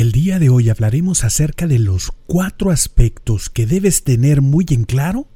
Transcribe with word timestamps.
El 0.00 0.12
día 0.12 0.38
de 0.38 0.48
hoy 0.48 0.70
hablaremos 0.70 1.24
acerca 1.24 1.66
de 1.66 1.78
los 1.78 2.10
cuatro 2.24 2.70
aspectos 2.70 3.50
que 3.50 3.66
debes 3.66 4.02
tener 4.02 4.40
muy 4.40 4.64
en 4.70 4.84
claro 4.84 5.28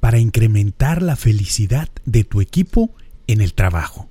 para 0.00 0.18
incrementar 0.18 1.02
la 1.02 1.14
felicidad 1.14 1.90
de 2.06 2.24
tu 2.24 2.40
equipo 2.40 2.94
en 3.26 3.42
el 3.42 3.52
trabajo. 3.52 4.08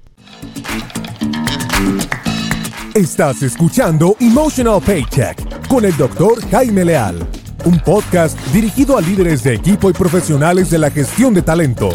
Estás 2.93 3.41
escuchando 3.41 4.15
Emotional 4.19 4.83
Paycheck 4.85 5.67
con 5.67 5.83
el 5.83 5.97
doctor 5.97 6.47
Jaime 6.51 6.85
Leal, 6.85 7.27
un 7.65 7.79
podcast 7.79 8.37
dirigido 8.53 8.99
a 8.99 9.01
líderes 9.01 9.41
de 9.41 9.55
equipo 9.55 9.89
y 9.89 9.93
profesionales 9.93 10.69
de 10.69 10.77
la 10.77 10.91
gestión 10.91 11.33
de 11.33 11.41
talento. 11.41 11.89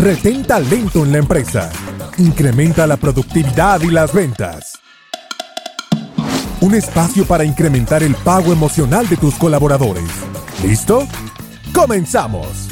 Retén 0.00 0.44
talento 0.44 1.04
en 1.04 1.12
la 1.12 1.18
empresa. 1.18 1.70
Incrementa 2.18 2.88
la 2.88 2.96
productividad 2.96 3.82
y 3.82 3.90
las 3.92 4.12
ventas 4.12 4.75
un 6.60 6.74
espacio 6.74 7.26
para 7.26 7.44
incrementar 7.44 8.02
el 8.02 8.14
pago 8.14 8.52
emocional 8.52 9.08
de 9.08 9.16
tus 9.16 9.34
colaboradores. 9.34 10.04
¿Listo? 10.64 11.06
¡Comenzamos! 11.72 12.68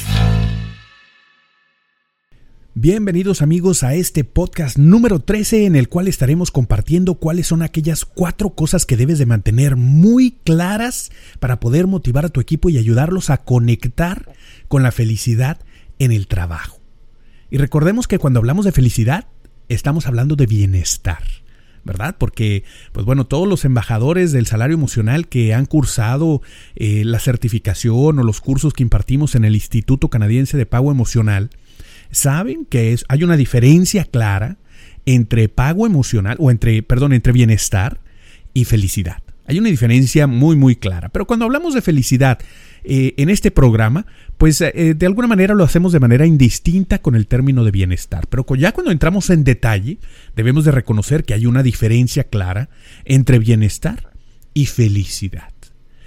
Bienvenidos 2.77 3.41
amigos 3.41 3.84
a 3.84 3.95
este 3.95 4.25
podcast 4.25 4.78
número 4.78 5.20
13 5.20 5.66
en 5.66 5.77
el 5.77 5.89
cual 5.89 6.09
estaremos 6.09 6.51
compartiendo 6.51 7.15
cuáles 7.15 7.47
son 7.47 7.62
aquellas 7.62 8.05
cuatro 8.05 8.51
cosas 8.51 8.84
que 8.84 8.97
debes 8.97 9.19
de 9.20 9.27
mantener 9.27 9.77
muy 9.77 10.33
claras 10.45 11.12
para 11.39 11.61
poder 11.61 11.87
motivar 11.87 12.25
a 12.25 12.30
tu 12.30 12.41
equipo 12.41 12.70
y 12.70 12.78
ayudarlos 12.78 13.30
a 13.30 13.37
conectar 13.39 14.33
con 14.66 14.83
la 14.83 14.91
felicidad 14.91 15.61
en 16.01 16.11
el 16.11 16.27
trabajo. 16.27 16.80
Y 17.48 17.59
recordemos 17.59 18.09
que 18.09 18.19
cuando 18.19 18.41
hablamos 18.41 18.64
de 18.64 18.73
felicidad, 18.73 19.28
estamos 19.69 20.09
hablando 20.09 20.34
de 20.34 20.47
bienestar. 20.47 21.23
¿Verdad? 21.84 22.16
Porque, 22.19 22.65
pues 22.93 23.06
bueno, 23.06 23.27
todos 23.27 23.48
los 23.48 23.65
embajadores 23.65 24.33
del 24.33 24.47
salario 24.47 24.75
emocional 24.75 25.29
que 25.29 25.55
han 25.55 25.66
cursado 25.66 26.42
eh, 26.77 27.02
la 27.05 27.19
certificación 27.19 28.19
o 28.19 28.23
los 28.23 28.41
cursos 28.41 28.72
que 28.72 28.83
impartimos 28.83 29.34
en 29.34 29.45
el 29.45 29.55
Instituto 29.55 30.08
Canadiense 30.08 30.56
de 30.56 30.67
Pago 30.67 30.91
Emocional, 30.91 31.50
saben 32.11 32.64
que 32.64 32.97
hay 33.08 33.25
una 33.25 33.36
diferencia 33.36 34.05
clara 34.05 34.58
entre 35.06 35.48
pago 35.48 35.86
emocional, 35.86 36.36
o 36.39 36.50
entre, 36.50 36.83
perdón, 36.83 37.12
entre 37.12 37.33
bienestar 37.33 38.01
y 38.55 38.64
felicidad. 38.64 39.23
Hay 39.47 39.59
una 39.59 39.69
diferencia 39.69 40.27
muy, 40.27 40.56
muy 40.56 40.77
clara. 40.77 41.09
Pero 41.09 41.27
cuando 41.27 41.45
hablamos 41.45 41.75
de 41.75 41.83
felicidad 41.83 42.39
eh, 42.83 43.14
en 43.17 43.31
este 43.31 43.51
programa, 43.51 44.06
pues 44.39 44.61
eh, 44.61 44.95
de 44.95 45.06
alguna 45.06 45.27
manera 45.27 45.55
lo 45.55 45.64
hacemos 45.64 45.92
de 45.92 46.01
manera 46.01 46.27
indistinta 46.27 47.01
con 47.01 47.14
el 47.14 47.27
término 47.27 47.64
de 47.64 47.70
bienestar. 47.70 48.27
Pero 48.28 48.45
ya 48.56 48.73
cuando 48.73 48.92
entramos 48.92 49.31
en 49.31 49.45
detalle, 49.45 49.98
debemos 50.36 50.64
de 50.64 50.73
reconocer 50.73 51.25
que 51.25 51.34
hay 51.34 51.47
una 51.47 51.62
diferencia 51.62 52.25
clara 52.25 52.69
entre 53.05 53.39
bienestar 53.39 54.11
y 54.53 54.67
felicidad. 54.67 55.53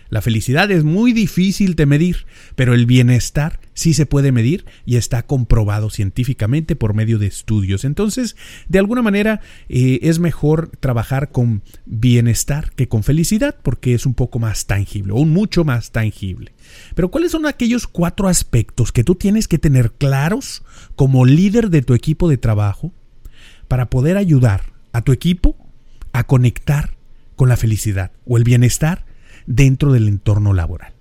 La 0.10 0.22
felicidad 0.22 0.72
es 0.72 0.84
muy 0.84 1.14
difícil 1.14 1.76
de 1.76 1.86
medir, 1.86 2.26
pero 2.56 2.74
el 2.74 2.86
bienestar 2.86 3.60
sí 3.74 3.94
se 3.94 4.06
puede 4.06 4.32
medir 4.32 4.66
y 4.86 4.96
está 4.96 5.24
comprobado 5.24 5.90
científicamente 5.90 6.76
por 6.76 6.94
medio 6.94 7.20
de 7.20 7.28
estudios. 7.28 7.86
Entonces, 7.86 8.36
de 8.68 8.80
alguna 8.80 9.02
manera, 9.02 9.42
eh, 9.70 10.00
es 10.04 10.20
mejor 10.20 10.72
trabajar 10.80 11.32
con 11.32 11.62
bienestar 11.86 12.72
que 12.72 12.88
con 12.88 13.04
felicidad 13.04 13.56
porque 13.62 13.94
es 13.94 14.06
un 14.06 14.14
poco 14.14 14.40
más 14.40 14.66
tangible, 14.66 15.14
o 15.14 15.26
mucho 15.26 15.64
más 15.64 15.92
tangible. 15.92 16.54
Pero 16.96 17.10
¿cuáles 17.10 17.32
son 17.32 17.46
aquellos 17.46 17.88
cuatro 17.88 18.28
aspectos 18.28 18.92
que 18.92 19.04
tú 19.04 19.16
tienes 19.16 19.48
que 19.48 19.60
tener 19.60 19.92
claros 19.92 20.64
como 20.96 21.26
líder 21.26 21.70
de 21.70 21.82
tu 21.82 21.94
equipo 21.94 22.30
de 22.30 22.38
trabajo 22.38 22.94
para 23.68 23.90
poder 23.90 24.18
ayudar 24.18 24.74
a 24.94 25.02
tu 25.02 25.12
equipo 25.12 25.56
a 26.14 26.26
conectar 26.26 26.96
con 27.36 27.50
la 27.50 27.58
felicidad 27.58 28.12
o 28.26 28.38
el 28.38 28.44
bienestar 28.44 29.06
dentro 29.48 29.92
del 29.92 30.08
entorno 30.08 30.54
laboral. 30.54 30.94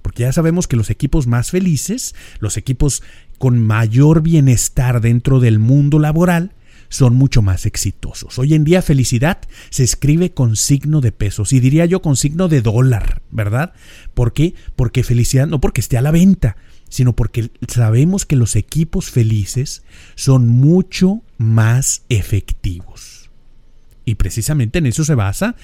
Porque 0.00 0.22
ya 0.22 0.32
sabemos 0.32 0.66
que 0.66 0.76
los 0.76 0.90
equipos 0.90 1.26
más 1.26 1.50
felices, 1.50 2.14
los 2.40 2.56
equipos 2.56 3.02
con 3.38 3.58
mayor 3.58 4.22
bienestar 4.22 5.00
dentro 5.00 5.38
del 5.38 5.58
mundo 5.58 5.98
laboral, 5.98 6.52
son 6.88 7.14
mucho 7.16 7.40
más 7.40 7.64
exitosos. 7.64 8.38
Hoy 8.38 8.54
en 8.54 8.64
día 8.64 8.82
felicidad 8.82 9.38
se 9.70 9.82
escribe 9.82 10.32
con 10.32 10.56
signo 10.56 11.00
de 11.00 11.10
pesos 11.10 11.52
y 11.52 11.60
diría 11.60 11.86
yo 11.86 12.02
con 12.02 12.16
signo 12.16 12.48
de 12.48 12.60
dólar, 12.60 13.22
¿verdad? 13.30 13.72
¿Por 14.12 14.34
qué? 14.34 14.54
Porque 14.76 15.02
felicidad 15.02 15.46
no 15.46 15.60
porque 15.60 15.80
esté 15.80 15.96
a 15.96 16.02
la 16.02 16.10
venta, 16.10 16.56
sino 16.90 17.14
porque 17.14 17.50
sabemos 17.66 18.26
que 18.26 18.36
los 18.36 18.56
equipos 18.56 19.10
felices 19.10 19.82
son 20.14 20.48
mucho 20.48 21.22
más 21.38 22.02
efectivos. 22.10 23.30
Y 24.04 24.16
precisamente 24.16 24.78
en 24.78 24.86
eso 24.86 25.04
se 25.04 25.14
basa 25.14 25.56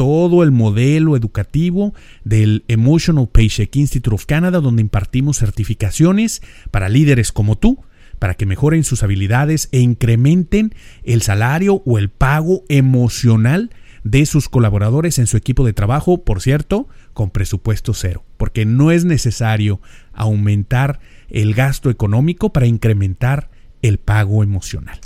todo 0.00 0.42
el 0.42 0.50
modelo 0.50 1.14
educativo 1.14 1.92
del 2.24 2.64
Emotional 2.68 3.28
Paycheck 3.28 3.76
Institute 3.76 4.14
of 4.14 4.24
Canada, 4.24 4.60
donde 4.60 4.80
impartimos 4.80 5.36
certificaciones 5.36 6.40
para 6.70 6.88
líderes 6.88 7.32
como 7.32 7.58
tú, 7.58 7.84
para 8.18 8.32
que 8.32 8.46
mejoren 8.46 8.82
sus 8.82 9.02
habilidades 9.02 9.68
e 9.72 9.80
incrementen 9.80 10.74
el 11.04 11.20
salario 11.20 11.82
o 11.84 11.98
el 11.98 12.08
pago 12.08 12.64
emocional 12.70 13.74
de 14.02 14.24
sus 14.24 14.48
colaboradores 14.48 15.18
en 15.18 15.26
su 15.26 15.36
equipo 15.36 15.66
de 15.66 15.74
trabajo, 15.74 16.24
por 16.24 16.40
cierto, 16.40 16.88
con 17.12 17.28
presupuesto 17.28 17.92
cero, 17.92 18.24
porque 18.38 18.64
no 18.64 18.92
es 18.92 19.04
necesario 19.04 19.82
aumentar 20.14 20.98
el 21.28 21.52
gasto 21.52 21.90
económico 21.90 22.54
para 22.54 22.64
incrementar 22.64 23.50
el 23.82 23.98
pago 23.98 24.42
emocional. 24.42 24.98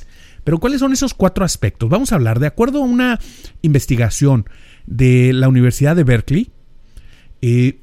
Pero 0.45 0.61
¿cuáles 0.61 0.79
son 0.79 0.93
esos 0.93 1.15
cuatro 1.15 1.45
aspectos? 1.45 1.89
Vamos 1.89 2.13
a 2.13 2.15
hablar, 2.15 2.39
de 2.39 2.47
acuerdo 2.47 2.79
a 2.79 2.87
una 2.87 3.19
investigación 3.63 4.45
de 4.87 5.33
la 5.33 5.49
Universidad 5.49 5.97
de 5.97 6.05
Berkeley, 6.05 6.51
eh, 7.43 7.81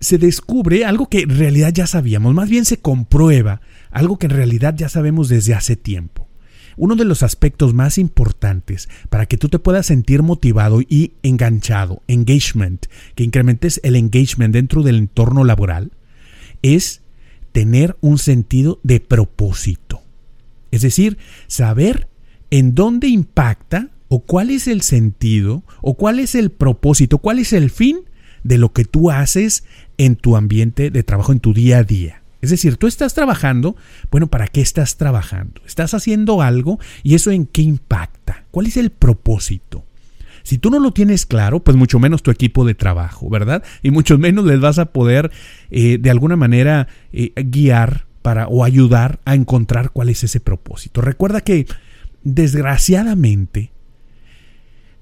se 0.00 0.18
descubre 0.18 0.84
algo 0.84 1.08
que 1.08 1.20
en 1.20 1.36
realidad 1.36 1.72
ya 1.72 1.86
sabíamos, 1.86 2.34
más 2.34 2.48
bien 2.48 2.64
se 2.64 2.78
comprueba 2.78 3.60
algo 3.90 4.18
que 4.18 4.26
en 4.26 4.32
realidad 4.32 4.74
ya 4.76 4.88
sabemos 4.88 5.28
desde 5.28 5.54
hace 5.54 5.76
tiempo. 5.76 6.26
Uno 6.76 6.96
de 6.96 7.04
los 7.04 7.22
aspectos 7.22 7.74
más 7.74 7.98
importantes 7.98 8.88
para 9.10 9.26
que 9.26 9.36
tú 9.36 9.48
te 9.48 9.58
puedas 9.58 9.86
sentir 9.86 10.22
motivado 10.22 10.80
y 10.80 11.12
enganchado, 11.22 12.02
engagement, 12.06 12.86
que 13.14 13.24
incrementes 13.24 13.80
el 13.84 13.96
engagement 13.96 14.54
dentro 14.54 14.82
del 14.82 14.96
entorno 14.96 15.44
laboral, 15.44 15.92
es 16.62 17.02
tener 17.52 17.96
un 18.00 18.18
sentido 18.18 18.80
de 18.82 19.00
propósito. 19.00 20.02
Es 20.70 20.82
decir, 20.82 21.18
saber 21.46 22.08
en 22.50 22.74
dónde 22.74 23.08
impacta 23.08 23.88
o 24.10 24.18
cuál 24.18 24.50
es 24.50 24.66
el 24.66 24.82
sentido 24.82 25.62
o 25.80 25.94
cuál 25.94 26.18
es 26.18 26.34
el 26.34 26.50
propósito, 26.50 27.18
cuál 27.18 27.38
es 27.38 27.52
el 27.52 27.70
fin 27.70 28.00
de 28.42 28.58
lo 28.58 28.72
que 28.72 28.84
tú 28.84 29.10
haces 29.10 29.64
en 29.98 30.16
tu 30.16 30.36
ambiente 30.36 30.90
de 30.90 31.04
trabajo, 31.04 31.32
en 31.32 31.38
tu 31.38 31.54
día 31.54 31.78
a 31.78 31.84
día. 31.84 32.22
Es 32.42 32.50
decir, 32.50 32.76
tú 32.76 32.88
estás 32.88 33.14
trabajando, 33.14 33.76
bueno, 34.10 34.26
¿para 34.26 34.48
qué 34.48 34.62
estás 34.62 34.96
trabajando? 34.96 35.60
Estás 35.64 35.94
haciendo 35.94 36.42
algo 36.42 36.80
y 37.04 37.14
eso 37.14 37.30
en 37.30 37.46
qué 37.46 37.62
impacta. 37.62 38.44
¿Cuál 38.50 38.66
es 38.66 38.76
el 38.76 38.90
propósito? 38.90 39.84
Si 40.42 40.58
tú 40.58 40.70
no 40.70 40.80
lo 40.80 40.90
tienes 40.90 41.24
claro, 41.24 41.62
pues 41.62 41.76
mucho 41.76 42.00
menos 42.00 42.24
tu 42.24 42.32
equipo 42.32 42.64
de 42.64 42.74
trabajo, 42.74 43.30
¿verdad? 43.30 43.62
Y 43.80 43.92
mucho 43.92 44.18
menos 44.18 44.44
les 44.44 44.58
vas 44.58 44.80
a 44.80 44.86
poder 44.86 45.30
eh, 45.70 45.98
de 45.98 46.10
alguna 46.10 46.34
manera 46.34 46.88
eh, 47.12 47.32
guiar 47.36 48.06
para 48.22 48.48
o 48.48 48.64
ayudar 48.64 49.20
a 49.24 49.36
encontrar 49.36 49.90
cuál 49.90 50.08
es 50.08 50.24
ese 50.24 50.40
propósito. 50.40 51.00
Recuerda 51.00 51.42
que 51.42 51.66
desgraciadamente 52.24 53.70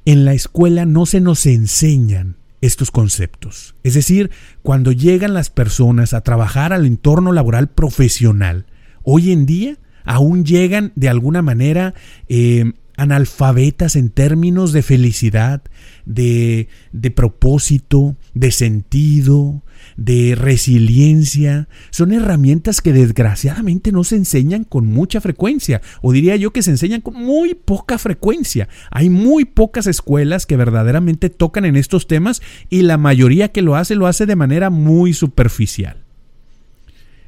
en 0.09 0.25
la 0.25 0.33
escuela 0.33 0.87
no 0.87 1.05
se 1.05 1.21
nos 1.21 1.45
enseñan 1.45 2.37
estos 2.63 2.91
conceptos. 2.91 3.75
Es 3.83 3.93
decir, 3.93 4.31
cuando 4.63 4.91
llegan 4.91 5.35
las 5.35 5.51
personas 5.51 6.15
a 6.15 6.23
trabajar 6.23 6.73
al 6.73 6.87
entorno 6.87 7.31
laboral 7.31 7.69
profesional, 7.69 8.65
hoy 9.03 9.33
en 9.33 9.45
día 9.45 9.77
aún 10.05 10.47
llegan 10.47 10.93
de 10.95 11.11
alguna 11.11 11.43
manera 11.43 11.93
eh, 12.27 12.73
analfabetas 12.99 13.95
en 13.95 14.11
términos 14.11 14.73
de 14.73 14.83
felicidad, 14.83 15.63
de, 16.05 16.69
de 16.93 17.11
propósito, 17.13 18.17
de 18.35 18.51
sentido, 18.51 19.63
de 19.97 20.35
resiliencia. 20.35 21.69
Son 21.91 22.13
herramientas 22.13 22.81
que 22.81 22.93
desgraciadamente 22.93 23.93
no 23.93 24.03
se 24.03 24.17
enseñan 24.17 24.65
con 24.65 24.87
mucha 24.87 25.21
frecuencia, 25.21 25.81
o 26.03 26.13
diría 26.13 26.35
yo 26.35 26.53
que 26.53 26.65
se 26.65 26.73
enseñan 26.73 27.01
con 27.01 27.15
muy 27.15 27.55
poca 27.55 27.99
frecuencia. 27.99 28.69
Hay 28.91 29.11
muy 29.11 29.45
pocas 29.45 29.87
escuelas 29.87 30.45
que 30.45 30.57
verdaderamente 30.57 31.31
tocan 31.31 31.65
en 31.65 31.77
estos 31.77 32.09
temas 32.09 32.43
y 32.69 32.83
la 32.83 32.99
mayoría 32.99 33.53
que 33.53 33.63
lo 33.63 33.77
hace 33.77 33.95
lo 33.95 34.09
hace 34.09 34.27
de 34.27 34.37
manera 34.37 34.71
muy 34.71 35.15
superficial. 35.15 35.99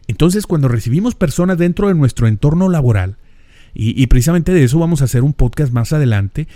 Entonces, 0.09 0.49
cuando 0.49 0.67
recibimos 0.67 1.15
personas 1.15 1.59
dentro 1.59 1.87
de 1.87 1.95
nuestro 1.95 2.27
entorno 2.27 2.69
laboral, 2.69 3.19
y, 3.75 4.07
precisamente 4.09 4.53
de 4.53 4.65
eso 4.65 4.79
vamos 4.79 5.03
a 5.03 5.05
hacer 5.05 5.23
un 5.23 5.33
podcast 5.33 5.73
más 5.73 5.93
adelante, 5.93 6.49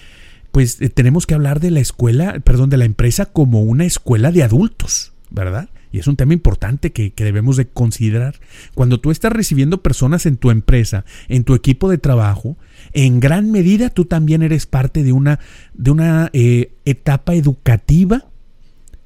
pues 0.53 0.81
eh, 0.81 0.89
tenemos 0.89 1.27
que 1.27 1.35
hablar 1.35 1.61
de 1.61 1.71
la 1.71 1.81
escuela, 1.81 2.41
perdón, 2.41 2.71
de 2.71 2.77
la 2.77 2.85
empresa 2.85 3.27
como 3.27 3.63
una 3.63 3.85
escuela 3.85 4.31
de 4.33 4.43
adultos, 4.43 5.13
¿verdad? 5.31 5.69
y 5.95 6.01
es 6.01 6.09
un 6.09 6.17
tema 6.17 6.33
importante 6.33 6.91
que, 6.91 7.13
debemos 7.17 7.57
de 7.57 7.69
considerar. 7.69 8.35
Cuando 8.75 8.99
tú 8.99 9.13
estás 9.13 9.31
recibiendo 9.31 9.81
personas 9.81 10.27
en 10.27 10.39
tu 10.39 10.51
empresa, 10.51 11.05
en 11.29 11.45
tu 11.45 11.55
equipo 11.55 11.89
de 11.89 11.99
trabajo, 11.99 12.57
en 12.95 13.21
gran 13.21 13.53
medida 13.53 13.91
tú 13.91 14.05
también 14.05 14.43
eres 14.43 14.67
parte 14.67 15.05
de 15.05 15.13
una, 15.13 15.39
de 15.73 15.93
una 15.93 16.31
eh, 16.33 16.73
etapa 16.85 17.35
educativa 17.35 18.25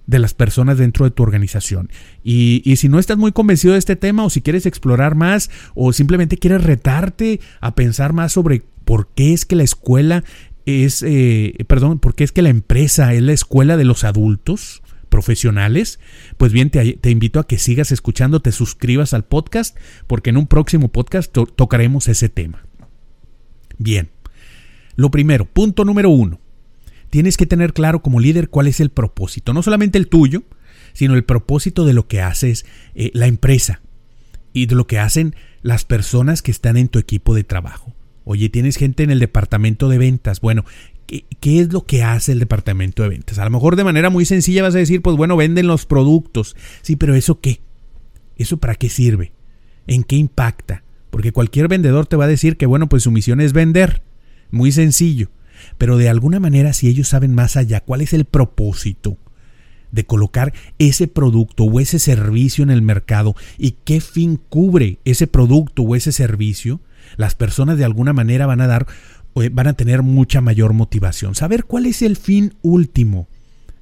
de 0.09 0.19
las 0.19 0.35
personas 0.35 0.79
dentro 0.79 1.05
de 1.05 1.13
tu 1.13 1.23
organización. 1.23 1.91
Y, 2.25 2.63
y, 2.65 2.77
si 2.77 2.89
no 2.89 2.99
estás 2.99 3.17
muy 3.17 3.31
convencido 3.31 3.75
de 3.75 3.79
este 3.79 3.95
tema 3.95 4.25
o 4.25 4.31
si 4.31 4.43
quieres 4.43 4.67
explorar 4.67 5.15
más 5.15 5.51
o 5.77 5.93
simplemente 5.93 6.39
quieres 6.39 6.65
retarte 6.65 7.39
a 7.61 7.77
pensar 7.77 8.13
más 8.13 8.33
sobre 8.33 8.65
por 8.85 9.09
qué 9.15 9.35
es 9.35 9.45
que 9.45 9.55
la 9.55 9.63
escuela 9.63 10.25
es, 10.65 11.03
eh, 11.07 11.55
perdón, 11.67 11.99
por 11.99 12.15
qué 12.15 12.25
es 12.25 12.33
que 12.33 12.43
la 12.43 12.49
empresa 12.49 13.13
es 13.15 13.23
la 13.23 13.33
escuela 13.33 13.77
de 13.77 13.85
los 13.85 14.03
adultos, 14.03 14.83
profesionales, 15.09 16.01
pues 16.37 16.53
bien, 16.53 16.71
te, 16.71 17.11
invito 17.11 17.41
a 17.41 17.47
que 17.47 17.59
sigas 17.59 17.93
escuchando, 17.93 18.41
te 18.41 18.53
suscribas 18.53 19.15
al 19.15 19.25
podcast, 19.25 19.77
porque 20.07 20.31
en 20.31 20.37
un 20.37 20.47
próximo 20.47 20.89
podcast 20.89 21.33
tocaremos 21.33 22.09
ese 22.09 22.29
tema. 22.29 22.65
Bien, 23.79 24.11
lo 24.97 25.11
primero, 25.11 25.47
punto 25.47 25.85
número 25.85 26.11
uno, 26.11 26.41
tienes 27.11 27.37
que 27.37 27.47
tener 27.47 27.73
claro 27.73 28.03
como 28.03 28.21
líder 28.21 28.49
cuál 28.49 28.67
es 28.67 28.81
el 28.81 28.91
propósito, 28.91 29.53
no 29.53 29.63
solamente 29.63 29.99
el 29.99 30.09
tuyo, 30.09 30.43
sino 30.93 31.15
el 31.15 31.25
propósito 31.25 31.85
de 31.85 31.93
lo 31.93 32.09
que 32.09 32.21
haces 32.21 32.67
eh, 32.95 33.11
la 33.15 33.27
empresa 33.27 33.81
y 34.53 34.67
de 34.67 34.75
lo 34.75 34.87
que 34.87 34.99
hacen 34.99 35.35
las 35.63 35.85
personas 35.85 36.43
que 36.43 36.51
están 36.51 36.77
en 36.77 36.89
tu 36.89 36.99
equipo 36.99 37.35
de 37.35 37.45
trabajo. 37.45 37.95
Oye, 38.25 38.49
tienes 38.49 38.77
gente 38.77 39.03
en 39.03 39.11
el 39.11 39.21
departamento 39.21 39.89
de 39.89 39.99
ventas. 39.99 40.41
Bueno, 40.41 40.65
¿Qué, 41.41 41.61
es 41.61 41.73
lo 41.73 41.87
que 41.87 42.03
hace 42.03 42.33
el 42.33 42.39
departamento 42.39 43.03
de 43.03 43.09
ventas? 43.09 43.39
A 43.39 43.45
lo 43.45 43.51
mejor 43.51 43.77
de 43.77 43.85
manera 43.85 44.11
muy 44.11 44.27
sencilla 44.27 44.63
vas 44.63 44.75
a 44.75 44.79
decir, 44.79 45.01
pues 45.01 45.17
bueno, 45.17 45.39
venden 45.39 45.67
los 45.67 45.87
productos. 45.87 46.55
Sí, 46.83 46.97
pero 46.97 47.15
¿eso 47.15 47.41
qué? 47.41 47.61
¿Eso 48.37 48.59
para 48.59 48.75
qué 48.75 48.91
sirve? 48.91 49.33
¿En 49.87 50.05
qué 50.05 50.17
impacta? 50.17 50.85
Porque 51.09 51.33
cualquier 51.33 51.67
vendedor 51.67 52.07
te 52.07 52.17
va 52.17 52.27
a 52.27 52.29
decir 52.29 52.59
que, 52.59 52.67
bueno, 52.67 52.91
pues 52.91 53.05
su 53.05 53.11
misión 53.11 53.41
es 53.41 53.55
vender. 53.55 54.03
Muy 54.51 54.71
sencillo. 54.71 55.31
Pero 55.79 55.97
de 55.97 56.09
alguna 56.09 56.41
manera, 56.41 56.73
si 56.73 56.89
ellos 56.89 57.09
saben 57.09 57.35
más 57.35 57.57
allá, 57.57 57.81
¿cuál 57.81 58.01
es 58.01 58.13
el 58.13 58.25
propósito? 58.25 59.17
de 59.91 60.05
colocar 60.05 60.53
ese 60.79 61.09
producto 61.09 61.65
o 61.65 61.81
ese 61.81 61.99
servicio 61.99 62.63
en 62.63 62.69
el 62.69 62.83
mercado 62.83 63.35
y 63.57 63.77
qué 63.87 64.03
fin 64.03 64.39
cubre 64.51 64.99
ese 65.07 65.27
producto 65.27 65.83
o 65.83 65.97
ese 65.97 66.13
servicio, 66.13 66.81
las 67.17 67.35
personas 67.35 67.79
de 67.79 67.87
alguna 67.87 68.13
manera 68.13 68.45
van 68.45 68.61
a 68.61 68.67
dar 68.67 68.87
van 69.53 69.69
a 69.69 69.75
tener 69.75 70.03
mucha 70.03 70.41
mayor 70.41 70.73
motivación. 70.73 71.35
Saber 71.35 71.65
cuál 71.65 71.87
es 71.87 72.03
el 72.03 72.17
fin 72.17 72.55
último 72.63 73.29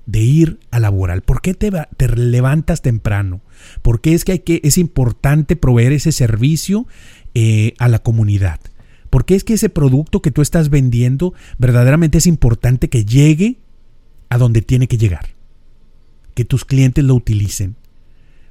de 0.05 0.21
ir 0.21 0.59
a 0.71 0.79
laboral. 0.81 1.23
¿Por 1.23 1.41
qué 1.41 1.55
te, 1.55 1.71
te 1.97 2.09
levantas 2.09 2.83
temprano? 2.83 3.41
¿Por 3.83 4.01
qué 4.01 4.15
es 4.15 4.25
que, 4.25 4.33
hay 4.33 4.39
que 4.41 4.61
es 4.63 4.79
importante 4.79 5.57
proveer 5.57 5.93
ese 5.93 6.13
servicio 6.13 6.87
eh, 7.35 7.75
a 7.79 7.89
la 7.89 7.99
comunidad? 8.01 8.61
¿Por 9.17 9.25
qué 9.25 9.35
es 9.35 9.45
que 9.45 9.55
ese 9.55 9.71
producto 9.71 10.21
que 10.21 10.31
tú 10.31 10.43
estás 10.43 10.69
vendiendo 10.69 11.33
verdaderamente 11.57 12.19
es 12.19 12.27
importante 12.27 12.91
que 12.91 13.07
llegue 13.07 13.57
a 14.29 14.37
donde 14.37 14.61
tiene 14.61 14.89
que 14.89 14.99
llegar? 14.99 15.29
Que 16.35 16.45
tus 16.45 16.67
clientes 16.67 17.03
lo 17.03 17.15
utilicen. 17.15 17.77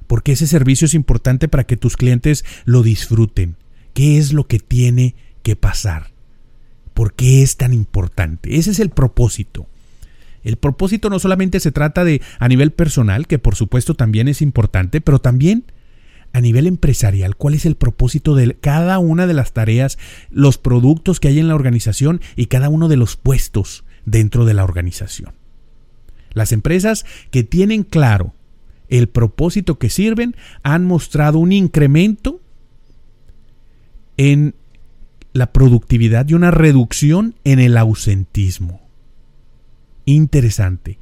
Porque 0.08 0.32
ese 0.32 0.48
servicio 0.48 0.86
es 0.86 0.94
importante 0.94 1.46
para 1.46 1.62
que 1.62 1.76
tus 1.76 1.96
clientes 1.96 2.44
lo 2.64 2.82
disfruten. 2.82 3.54
¿Qué 3.94 4.18
es 4.18 4.32
lo 4.32 4.48
que 4.48 4.58
tiene 4.58 5.14
que 5.44 5.54
pasar? 5.54 6.10
¿Por 6.94 7.14
qué 7.14 7.44
es 7.44 7.56
tan 7.56 7.72
importante? 7.72 8.56
Ese 8.56 8.72
es 8.72 8.80
el 8.80 8.90
propósito. 8.90 9.68
El 10.42 10.56
propósito 10.56 11.10
no 11.10 11.20
solamente 11.20 11.60
se 11.60 11.70
trata 11.70 12.02
de 12.02 12.22
a 12.40 12.48
nivel 12.48 12.72
personal, 12.72 13.28
que 13.28 13.38
por 13.38 13.54
supuesto 13.54 13.94
también 13.94 14.26
es 14.26 14.42
importante, 14.42 15.00
pero 15.00 15.20
también 15.20 15.62
a 16.36 16.40
nivel 16.42 16.66
empresarial, 16.66 17.34
cuál 17.34 17.54
es 17.54 17.64
el 17.64 17.76
propósito 17.76 18.34
de 18.34 18.56
cada 18.56 18.98
una 18.98 19.26
de 19.26 19.32
las 19.32 19.54
tareas, 19.54 19.96
los 20.28 20.58
productos 20.58 21.18
que 21.18 21.28
hay 21.28 21.38
en 21.38 21.48
la 21.48 21.54
organización 21.54 22.20
y 22.36 22.44
cada 22.46 22.68
uno 22.68 22.88
de 22.88 22.98
los 22.98 23.16
puestos 23.16 23.84
dentro 24.04 24.44
de 24.44 24.52
la 24.52 24.62
organización. 24.62 25.32
Las 26.34 26.52
empresas 26.52 27.06
que 27.30 27.42
tienen 27.42 27.84
claro 27.84 28.34
el 28.90 29.08
propósito 29.08 29.78
que 29.78 29.88
sirven 29.88 30.36
han 30.62 30.84
mostrado 30.84 31.38
un 31.38 31.52
incremento 31.52 32.42
en 34.18 34.54
la 35.32 35.54
productividad 35.54 36.28
y 36.28 36.34
una 36.34 36.50
reducción 36.50 37.34
en 37.44 37.60
el 37.60 37.78
ausentismo. 37.78 38.82
Interesante. 40.04 40.98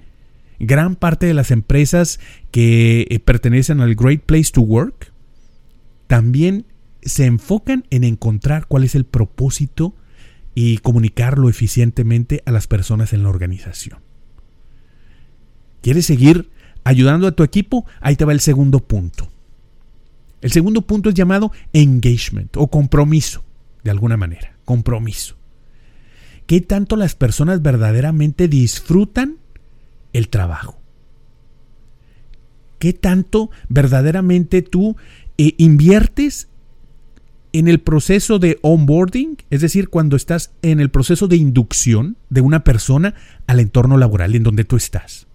Gran 0.60 0.94
parte 0.94 1.26
de 1.26 1.34
las 1.34 1.50
empresas 1.50 2.20
que 2.52 3.08
eh, 3.10 3.18
pertenecen 3.18 3.80
al 3.80 3.96
Great 3.96 4.22
Place 4.22 4.52
to 4.52 4.60
Work 4.60 5.12
también 6.06 6.66
se 7.02 7.26
enfocan 7.26 7.84
en 7.90 8.04
encontrar 8.04 8.66
cuál 8.66 8.84
es 8.84 8.94
el 8.94 9.04
propósito 9.04 9.94
y 10.54 10.78
comunicarlo 10.78 11.48
eficientemente 11.48 12.42
a 12.46 12.52
las 12.52 12.66
personas 12.66 13.12
en 13.12 13.22
la 13.22 13.28
organización. 13.28 13.98
¿Quieres 15.82 16.06
seguir 16.06 16.50
ayudando 16.84 17.26
a 17.26 17.32
tu 17.32 17.42
equipo? 17.42 17.84
Ahí 18.00 18.16
te 18.16 18.24
va 18.24 18.32
el 18.32 18.40
segundo 18.40 18.80
punto. 18.80 19.28
El 20.40 20.52
segundo 20.52 20.82
punto 20.82 21.08
es 21.08 21.14
llamado 21.14 21.52
engagement 21.72 22.56
o 22.56 22.68
compromiso 22.68 23.44
de 23.82 23.90
alguna 23.90 24.16
manera, 24.16 24.56
compromiso. 24.64 25.36
¿Qué 26.46 26.60
tanto 26.60 26.96
las 26.96 27.14
personas 27.14 27.62
verdaderamente 27.62 28.48
disfrutan 28.48 29.38
el 30.12 30.28
trabajo? 30.28 30.78
¿Qué 32.78 32.92
tanto 32.92 33.50
verdaderamente 33.68 34.60
tú 34.60 34.96
eh, 35.38 35.54
inviertes 35.58 36.48
en 37.52 37.68
el 37.68 37.80
proceso 37.80 38.38
de 38.38 38.58
onboarding? 38.62 39.36
Es 39.50 39.60
decir, 39.60 39.88
cuando 39.88 40.16
estás 40.16 40.52
en 40.62 40.80
el 40.80 40.90
proceso 40.90 41.28
de 41.28 41.36
inducción 41.36 42.16
de 42.30 42.40
una 42.40 42.64
persona 42.64 43.14
al 43.46 43.60
entorno 43.60 43.96
laboral 43.96 44.34
en 44.34 44.42
donde 44.42 44.64
tú 44.64 44.76
estás. 44.76 45.26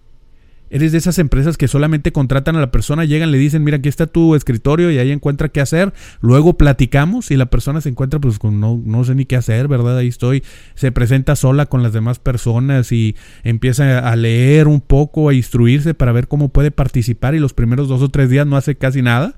Eres 0.71 0.91
de 0.91 0.99
esas 0.99 1.17
empresas 1.17 1.57
que 1.57 1.67
solamente 1.67 2.11
contratan 2.11 2.55
a 2.55 2.59
la 2.59 2.69
persona, 2.69 3.03
llegan, 3.03 3.31
le 3.31 3.39
dicen, 3.39 3.63
mira, 3.63 3.77
aquí 3.77 3.89
está 3.89 4.05
tu 4.05 4.35
escritorio 4.35 4.91
y 4.91 4.99
ahí 4.99 5.11
encuentra 5.11 5.49
qué 5.49 5.61
hacer. 5.61 5.93
Luego 6.21 6.57
platicamos 6.57 7.31
y 7.31 7.37
la 7.37 7.47
persona 7.47 7.81
se 7.81 7.89
encuentra 7.89 8.19
pues 8.19 8.37
con 8.37 8.59
no, 8.59 8.79
no 8.85 9.03
sé 9.03 9.15
ni 9.15 9.25
qué 9.25 9.35
hacer, 9.35 9.67
¿verdad? 9.67 9.97
Ahí 9.97 10.07
estoy. 10.07 10.43
Se 10.75 10.91
presenta 10.91 11.35
sola 11.35 11.65
con 11.65 11.81
las 11.81 11.93
demás 11.93 12.19
personas 12.19 12.91
y 12.91 13.15
empieza 13.43 13.99
a 13.99 14.15
leer 14.15 14.67
un 14.67 14.81
poco, 14.81 15.29
a 15.29 15.33
instruirse 15.33 15.95
para 15.95 16.11
ver 16.11 16.27
cómo 16.27 16.49
puede 16.49 16.69
participar 16.69 17.33
y 17.33 17.39
los 17.39 17.53
primeros 17.53 17.87
dos 17.87 18.03
o 18.03 18.09
tres 18.09 18.29
días 18.29 18.45
no 18.45 18.55
hace 18.55 18.75
casi 18.75 19.01
nada. 19.01 19.35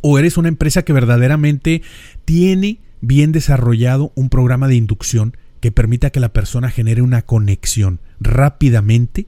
O 0.00 0.18
eres 0.18 0.36
una 0.36 0.48
empresa 0.48 0.82
que 0.82 0.92
verdaderamente 0.92 1.82
tiene 2.24 2.80
bien 3.00 3.32
desarrollado 3.32 4.12
un 4.14 4.28
programa 4.28 4.68
de 4.68 4.76
inducción 4.76 5.36
que 5.60 5.72
permita 5.72 6.10
que 6.10 6.20
la 6.20 6.32
persona 6.32 6.70
genere 6.70 7.02
una 7.02 7.22
conexión 7.22 8.00
rápidamente 8.20 9.26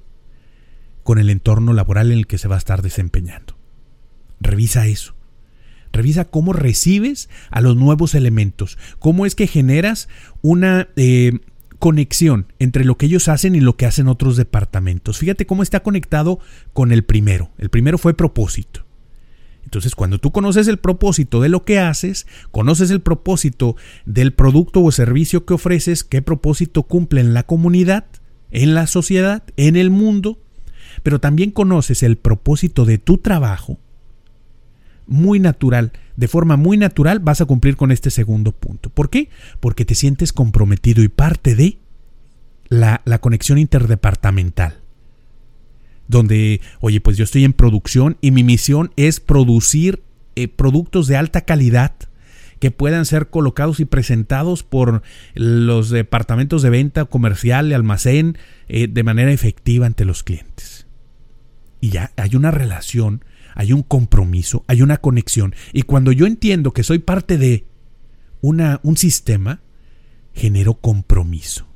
con 1.03 1.19
el 1.19 1.31
entorno 1.31 1.73
laboral 1.73 2.13
en 2.13 2.19
el 2.19 2.27
que 2.27 2.39
se 2.39 2.49
va 2.49 2.57
a 2.57 2.59
estar 2.59 2.83
desempeñando. 2.83 3.57
Revisa 4.41 4.87
eso. 4.87 5.15
Revisa 5.93 6.27
cómo 6.27 6.53
recibes 6.53 7.29
a 7.51 7.61
los 7.61 7.77
nuevos 7.77 8.15
elementos, 8.15 8.79
cómo 8.99 9.25
es 9.25 9.35
que 9.35 9.47
generas 9.47 10.09
una 10.43 10.89
eh, 10.97 11.41
conexión 11.79 12.53
entre 12.59 12.85
lo 12.85 12.99
que 12.99 13.07
ellos 13.07 13.29
hacen 13.29 13.55
y 13.55 13.61
lo 13.61 13.77
que 13.77 13.87
hacen 13.87 14.09
otros 14.09 14.37
departamentos. 14.37 15.19
Fíjate 15.19 15.47
cómo 15.47 15.63
está 15.63 15.81
conectado 15.81 16.41
con 16.73 16.93
el 16.93 17.05
primero. 17.05 17.51
El 17.59 17.71
primero 17.71 17.97
fue 17.97 18.15
propósito. 18.15 18.85
Entonces, 19.69 19.95
cuando 19.95 20.19
tú 20.19 20.33
conoces 20.33 20.67
el 20.67 20.79
propósito 20.79 21.43
de 21.43 21.51
lo 21.51 21.67
que 21.67 21.79
haces, 21.79 22.27
conoces 22.51 22.91
el 22.91 23.03
propósito 23.03 23.77
del 24.07 24.33
producto 24.33 24.83
o 24.83 24.91
servicio 24.93 25.45
que 25.45 25.53
ofreces, 25.53 26.05
qué 26.05 26.23
propósito 26.23 26.85
cumple 26.85 27.21
en 27.21 27.35
la 27.35 27.43
comunidad, 27.43 28.07
en 28.51 28.73
la 28.73 28.87
sociedad, 28.87 29.43
en 29.59 29.77
el 29.77 29.91
mundo, 29.91 30.39
pero 31.03 31.21
también 31.21 31.51
conoces 31.51 32.03
el 32.03 32.17
propósito 32.17 32.87
de 32.87 32.97
tu 32.97 33.19
trabajo, 33.19 33.79
muy 35.07 35.39
natural, 35.39 35.93
de 36.17 36.29
forma 36.29 36.57
muy 36.57 36.79
natural 36.79 37.19
vas 37.19 37.43
a 37.43 37.45
cumplir 37.45 37.77
con 37.77 37.93
este 37.93 38.11
segundo 38.11 38.53
punto. 38.53 38.89
¿Por 38.89 39.11
qué? 39.11 39.29
Porque 39.61 39.85
te 39.85 39.95
sientes 39.95 40.33
comprometido 40.33 41.03
y 41.03 41.09
parte 41.09 41.55
de 41.55 41.77
la, 42.71 43.03
conexión 43.21 43.59
interdepartamental. 43.59 44.79
Donde, 46.09 46.61
oye, 46.81 47.01
pues 47.01 47.17
yo 47.17 47.25
estoy 47.25 47.45
en 47.45 47.53
producción 47.53 48.17
y 48.21 48.31
mi 48.31 48.43
misión 48.43 48.91
es 48.97 49.21
producir 49.21 50.03
eh, 50.35 50.49
productos 50.49 51.07
de 51.07 51.17
alta 51.17 51.43
calidad 51.43 51.95
que 52.59 52.71
puedan 52.73 53.05
ser 53.05 53.31
colocados 53.31 53.79
y 53.79 53.85
presentados 53.85 54.65
por 54.65 55.03
los 55.35 55.91
departamentos 55.91 56.63
de 56.63 56.71
venta 56.71 57.05
comercial 57.05 57.71
y 57.71 57.75
almacén 57.75 58.37
eh, 58.69 58.89
de 58.89 59.03
manera 59.05 59.31
efectiva 59.31 59.87
ante 59.87 60.05
los 60.05 60.25
clientes 60.25 60.89
y 61.81 61.91
ya 61.91 62.13
hay 62.17 62.37
una 62.37 62.51
relación, 62.51 63.25
hay 63.55 63.73
un 63.73 63.83
compromiso, 63.83 64.65
hay 64.67 64.83
una 64.83 64.99
conexión. 64.99 65.55
Y 65.73 65.83
cuando 65.83 66.13
yo 66.13 66.27
entiendo 66.27 66.73
que 66.73 66.83
soy 66.83 66.99
parte 66.99 67.39
de 67.39 67.67
una, 68.41 68.81
un 68.83 68.97
sistema, 68.97 69.61
genero 70.35 70.75
compromiso. 70.75 71.67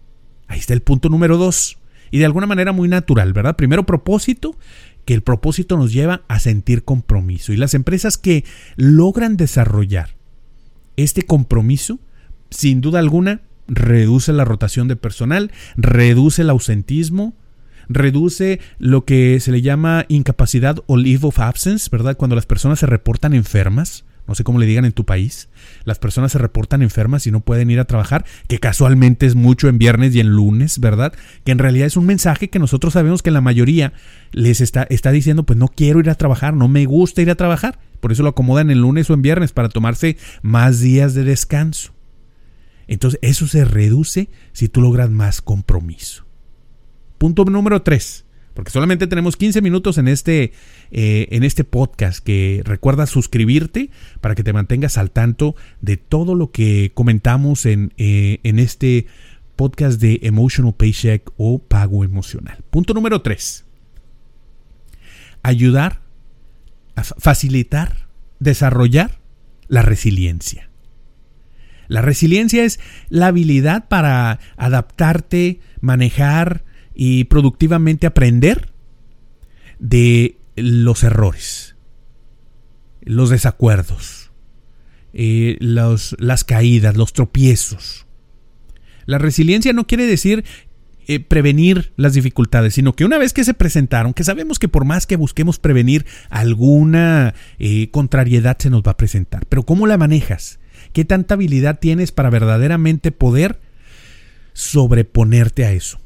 Ahí 0.46 0.58
está 0.58 0.74
el 0.74 0.82
punto 0.82 1.08
número 1.08 1.36
dos. 1.36 1.78
Y 2.12 2.18
de 2.18 2.26
alguna 2.26 2.46
manera 2.46 2.70
muy 2.70 2.88
natural, 2.88 3.32
¿verdad? 3.32 3.56
Primero 3.56 3.84
propósito 3.84 4.56
que 5.04 5.14
el 5.14 5.22
propósito 5.22 5.76
nos 5.76 5.92
lleva 5.92 6.22
a 6.28 6.38
sentir 6.38 6.84
compromiso. 6.84 7.52
Y 7.52 7.56
las 7.56 7.74
empresas 7.74 8.18
que 8.18 8.44
logran 8.76 9.36
desarrollar 9.36 10.10
este 10.96 11.22
compromiso, 11.22 11.98
sin 12.50 12.80
duda 12.80 13.00
alguna, 13.00 13.40
reduce 13.66 14.32
la 14.32 14.44
rotación 14.44 14.88
de 14.88 14.96
personal, 14.96 15.50
reduce 15.76 16.42
el 16.42 16.50
ausentismo, 16.50 17.34
reduce 17.88 18.60
lo 18.78 19.04
que 19.04 19.40
se 19.40 19.50
le 19.50 19.62
llama 19.62 20.04
incapacidad 20.08 20.76
o 20.86 20.96
leave 20.96 21.26
of 21.26 21.40
absence, 21.40 21.88
¿verdad? 21.90 22.16
Cuando 22.16 22.36
las 22.36 22.46
personas 22.46 22.78
se 22.78 22.86
reportan 22.86 23.32
enfermas, 23.32 24.04
no 24.26 24.34
sé 24.34 24.44
cómo 24.44 24.58
le 24.58 24.66
digan 24.66 24.84
en 24.84 24.92
tu 24.92 25.04
país, 25.04 25.48
las 25.84 25.98
personas 25.98 26.32
se 26.32 26.38
reportan 26.38 26.82
enfermas 26.82 27.26
y 27.26 27.30
no 27.30 27.40
pueden 27.40 27.70
ir 27.70 27.80
a 27.80 27.84
trabajar, 27.84 28.24
que 28.48 28.58
casualmente 28.58 29.26
es 29.26 29.34
mucho 29.34 29.68
en 29.68 29.78
viernes 29.78 30.14
y 30.14 30.20
en 30.20 30.28
lunes, 30.28 30.78
¿verdad? 30.78 31.12
Que 31.44 31.52
en 31.52 31.58
realidad 31.58 31.86
es 31.86 31.96
un 31.96 32.06
mensaje 32.06 32.48
que 32.48 32.58
nosotros 32.58 32.92
sabemos 32.92 33.22
que 33.22 33.30
la 33.30 33.40
mayoría 33.40 33.92
les 34.30 34.60
está, 34.60 34.86
diciendo, 35.10 35.44
pues 35.44 35.58
no 35.58 35.68
quiero 35.68 36.00
ir 36.00 36.10
a 36.10 36.14
trabajar, 36.14 36.54
no 36.54 36.68
me 36.68 36.86
gusta 36.86 37.22
ir 37.22 37.30
a 37.30 37.34
trabajar, 37.34 37.78
por 38.00 38.12
eso 38.12 38.22
lo 38.22 38.30
acomodan 38.30 38.70
en 38.70 38.80
lunes 38.80 39.10
o 39.10 39.14
en 39.14 39.22
viernes 39.22 39.52
para 39.52 39.68
tomarse 39.68 40.16
más 40.42 40.80
días 40.80 41.14
de 41.14 41.24
descanso. 41.24 41.92
Entonces 42.86 43.18
eso 43.22 43.46
se 43.46 43.64
reduce 43.64 44.28
si 44.52 44.68
tú 44.68 44.80
logras 44.80 45.10
más 45.10 45.40
compromiso. 45.40 46.24
Punto 47.18 47.44
número 47.44 47.82
3 47.82 48.26
porque 48.54 48.70
solamente 48.70 49.06
tenemos 49.06 49.36
15 49.36 49.62
minutos 49.62 49.98
en 49.98 50.08
este, 50.08 50.52
eh, 50.90 51.28
en 51.30 51.42
este 51.42 51.64
podcast 51.64 52.22
que 52.22 52.62
recuerda 52.64 53.06
suscribirte 53.06 53.90
para 54.20 54.34
que 54.34 54.42
te 54.42 54.52
mantengas 54.52 54.98
al 54.98 55.10
tanto 55.10 55.56
de 55.80 55.96
todo 55.96 56.34
lo 56.34 56.50
que 56.50 56.92
comentamos 56.94 57.66
en, 57.66 57.92
eh, 57.96 58.40
en 58.42 58.58
este 58.58 59.06
podcast 59.56 60.00
de 60.00 60.20
Emotional 60.22 60.74
Paycheck 60.74 61.30
o 61.36 61.58
Pago 61.60 62.04
Emocional. 62.04 62.58
Punto 62.70 62.94
número 62.94 63.22
3. 63.22 63.64
Ayudar, 65.42 66.00
a 66.94 67.04
facilitar, 67.04 68.06
desarrollar 68.38 69.20
la 69.68 69.82
resiliencia. 69.82 70.68
La 71.88 72.00
resiliencia 72.00 72.64
es 72.64 72.80
la 73.08 73.26
habilidad 73.26 73.88
para 73.88 74.38
adaptarte, 74.56 75.60
manejar, 75.80 76.64
y 76.94 77.24
productivamente 77.24 78.06
aprender 78.06 78.70
de 79.78 80.36
los 80.56 81.02
errores, 81.02 81.76
los 83.02 83.30
desacuerdos, 83.30 84.30
eh, 85.12 85.56
las 85.60 86.44
caídas, 86.44 86.96
los 86.96 87.12
tropiezos. 87.12 88.06
La 89.06 89.18
resiliencia 89.18 89.72
no 89.72 89.86
quiere 89.86 90.06
decir 90.06 90.44
eh, 91.08 91.18
prevenir 91.18 91.92
las 91.96 92.14
dificultades, 92.14 92.74
sino 92.74 92.94
que 92.94 93.04
una 93.04 93.18
vez 93.18 93.32
que 93.32 93.42
se 93.42 93.54
presentaron, 93.54 94.14
que 94.14 94.22
sabemos 94.22 94.60
que 94.60 94.68
por 94.68 94.84
más 94.84 95.06
que 95.06 95.16
busquemos 95.16 95.58
prevenir 95.58 96.06
alguna 96.30 97.34
eh, 97.58 97.90
contrariedad 97.90 98.56
se 98.58 98.70
nos 98.70 98.82
va 98.82 98.92
a 98.92 98.96
presentar, 98.96 99.46
pero 99.48 99.64
¿cómo 99.64 99.88
la 99.88 99.98
manejas? 99.98 100.60
¿Qué 100.92 101.04
tanta 101.04 101.34
habilidad 101.34 101.80
tienes 101.80 102.12
para 102.12 102.30
verdaderamente 102.30 103.10
poder 103.10 103.60
sobreponerte 104.52 105.64
a 105.64 105.72
eso? 105.72 106.01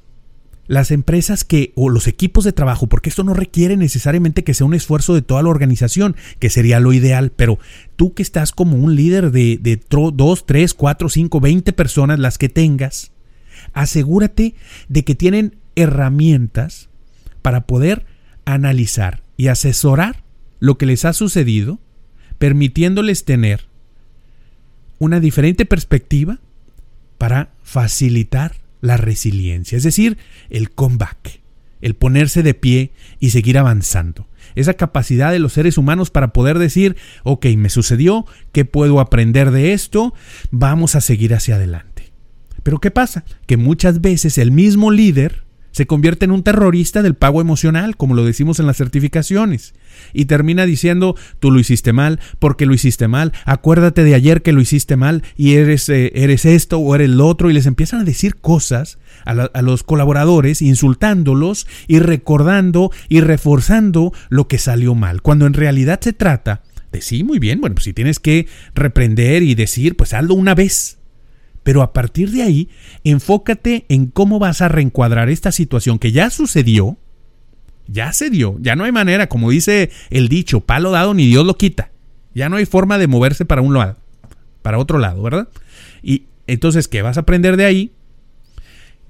Las 0.67 0.91
empresas 0.91 1.45
que, 1.45 1.73
o 1.75 1.89
los 1.89 2.07
equipos 2.07 2.45
de 2.45 2.53
trabajo, 2.53 2.89
porque 2.89 3.09
esto 3.09 3.25
no 3.25 3.35
requiere 3.35 3.77
necesariamente 3.77 4.45
que 4.45 4.55
sea 4.55 4.67
un 4.67 4.75
esfuerzo 4.75 5.15
de 5.15 5.23
toda 5.23 5.43
la 5.43 5.49
organización, 5.49 6.17
que 6.39 6.51
sería 6.51 6.81
lo 6.81 6.93
ideal, 6.93 7.33
pero 7.35 7.59
tú 7.97 8.15
que 8.15 8.23
estás 8.23 8.53
como 8.53 8.77
un 8.77 8.97
líder 8.97 9.31
de, 9.31 9.59
de 9.61 9.81
2, 9.89 10.47
3, 10.47 10.75
4, 10.75 11.09
5, 11.09 11.41
20 11.41 11.73
personas, 11.73 12.19
las 12.19 12.39
que 12.39 12.49
tengas, 12.49 13.13
asegúrate 13.73 14.55
de 14.89 15.05
que 15.05 15.15
tienen 15.15 15.57
herramientas 15.77 16.89
para 17.43 17.67
poder 17.67 18.07
analizar 18.45 19.23
y 19.37 19.49
asesorar 19.49 20.25
lo 20.59 20.79
que 20.79 20.87
les 20.87 21.05
ha 21.05 21.13
sucedido, 21.13 21.79
permitiéndoles 22.39 23.25
tener 23.25 23.67
una 24.99 25.21
diferente 25.21 25.67
perspectiva 25.67 26.39
para 27.19 27.51
facilitar 27.63 28.57
la 28.81 28.97
resiliencia, 28.97 29.77
es 29.77 29.85
decir, 29.85 30.19
el 30.51 30.71
comeback, 30.71 31.41
el 31.81 31.95
ponerse 31.95 32.43
de 32.43 32.55
pie 32.55 32.93
y 33.21 33.31
seguir 33.31 33.59
avanzando. 33.59 34.29
Esa 34.55 34.75
capacidad 34.75 35.33
de 35.33 35.39
los 35.39 35.53
seres 35.53 35.79
humanos 35.79 36.11
para 36.11 36.33
poder 36.33 36.59
decir, 36.59 36.97
ok, 37.25 37.47
me 37.57 37.69
sucedió, 37.69 38.27
¿qué 38.53 38.65
puedo 38.65 39.01
aprender 39.01 39.51
de 39.51 39.73
esto? 39.73 40.15
Vamos 40.51 40.95
a 40.95 41.01
seguir 41.01 41.35
hacia 41.35 41.57
adelante. 41.57 42.13
Pero 42.63 42.81
¿qué 42.81 42.91
pasa? 42.91 43.25
Que 43.47 43.57
muchas 43.57 44.01
veces 44.01 44.39
el 44.39 44.51
mismo 44.51 44.91
líder 44.91 45.46
se 45.77 45.87
convierte 45.87 46.25
en 46.25 46.31
un 46.31 46.43
terrorista 46.43 47.03
del 47.03 47.17
pago 47.17 47.43
emocional, 47.43 47.99
como 47.99 48.15
lo 48.15 48.25
decimos 48.25 48.61
en 48.61 48.67
las 48.67 48.79
certificaciones, 48.79 49.75
y 50.15 50.25
termina 50.25 50.65
diciendo, 50.65 51.17
tú 51.39 51.51
lo 51.51 51.61
hiciste 51.61 51.93
mal, 51.93 52.19
porque 52.39 52.65
lo 52.65 52.73
hiciste 52.73 53.09
mal, 53.09 53.35
acuérdate 53.45 54.03
de 54.03 54.15
ayer 54.15 54.41
que 54.41 54.55
lo 54.55 54.63
hiciste 54.63 54.97
mal 54.97 55.23
y 55.37 55.57
eres, 55.57 55.87
eh, 55.91 56.13
eres 56.15 56.47
esto 56.47 56.79
o 56.79 56.95
eres 56.95 57.11
lo 57.11 57.27
otro, 57.27 57.51
y 57.51 57.53
les 57.53 57.67
empiezan 57.67 58.01
a 58.01 58.05
decir 58.05 58.37
cosas 58.37 58.99
a, 59.27 59.33
a 59.33 59.61
los 59.61 59.83
colaboradores, 59.83 60.63
insultándolos 60.63 61.67
y 61.89 61.99
recordando 61.99 62.91
y 63.11 63.21
reforzando 63.21 64.15
lo 64.31 64.49
que 64.49 64.57
salió 64.57 64.95
mal, 64.95 65.21
cuando 65.21 65.45
en 65.45 65.53
realidad 65.53 66.01
se 66.01 66.15
trata 66.15 66.63
de 66.91 67.03
sí, 67.03 67.23
muy 67.23 67.39
bien, 67.39 67.61
bueno, 67.61 67.75
pues 67.75 67.85
si 67.85 67.93
tienes 67.93 68.19
que 68.19 68.47
reprender 68.75 69.43
y 69.43 69.55
decir, 69.55 69.95
pues 69.95 70.15
hazlo 70.15 70.33
una 70.33 70.55
vez, 70.55 70.97
pero 71.67 71.83
a 71.83 71.93
partir 71.93 72.31
de 72.31 72.45
ahí, 72.45 72.69
enfócate 73.03 73.87
en 73.89 74.07
cómo 74.07 74.39
vas 74.39 74.63
a 74.63 74.69
reencuadrar 74.69 75.29
esta 75.31 75.51
situación 75.51 75.99
que 75.99 76.13
ya 76.13 76.31
sucedió, 76.31 76.97
ya 77.89 78.13
se 78.13 78.31
dio, 78.31 78.57
ya 78.61 78.77
no 78.77 78.85
hay 78.85 78.93
manera, 78.93 79.29
como 79.29 79.51
dice 79.51 79.91
el 80.11 80.29
dicho, 80.29 80.61
palo 80.61 80.93
dado 80.93 81.13
ni 81.13 81.27
Dios 81.27 81.45
lo 81.45 81.59
quita. 81.59 81.91
Ya 82.37 82.49
no 82.49 82.55
hay 82.55 82.67
forma 82.67 82.99
de 82.99 83.09
moverse 83.09 83.45
para 83.47 83.63
un 83.63 83.75
lado, 83.75 83.97
para 84.63 84.79
otro 84.79 85.01
lado, 85.01 85.21
¿verdad? 85.23 85.49
Y 86.05 86.27
entonces, 86.47 86.87
¿qué 86.87 87.03
vas 87.03 87.17
a 87.17 87.23
aprender 87.23 87.57
de 87.57 87.65
ahí? 87.65 87.91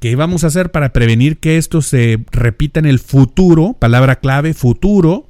¿Qué 0.00 0.16
vamos 0.16 0.42
a 0.42 0.46
hacer 0.46 0.70
para 0.70 0.94
prevenir 0.94 1.36
que 1.36 1.58
esto 1.58 1.82
se 1.82 2.24
repita 2.30 2.80
en 2.80 2.86
el 2.86 3.00
futuro? 3.00 3.74
Palabra 3.78 4.16
clave, 4.16 4.54
futuro. 4.54 5.28